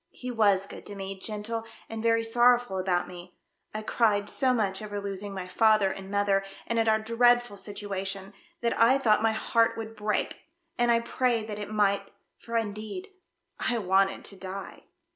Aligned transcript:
He 0.09 0.31
was 0.31 0.65
good 0.65 0.83
to 0.87 0.95
me, 0.95 1.13
gentle 1.13 1.63
and 1.87 2.01
very 2.01 2.23
sorrowful 2.23 2.79
about 2.79 3.07
me. 3.07 3.37
I 3.71 3.83
cried 3.83 4.29
so 4.31 4.51
much 4.51 4.81
over 4.81 4.99
losing 4.99 5.31
my 5.31 5.47
father 5.47 5.91
and 5.91 6.09
mother, 6.09 6.43
and 6.65 6.79
at 6.79 6.87
our 6.87 6.97
dreadful 6.97 7.55
situation, 7.55 8.33
that 8.61 8.73
I 8.79 8.97
thought 8.97 9.21
my 9.21 9.33
heart 9.33 9.77
would 9.77 9.95
break, 9.95 10.47
and 10.75 10.89
I 10.89 11.01
prayed 11.01 11.47
that 11.49 11.59
it 11.59 11.69
might, 11.69 12.11
for 12.39 12.57
indeed 12.57 13.09
I 13.59 13.77
v/anted 13.77 14.23
to 14.23 14.35
die." 14.37 14.85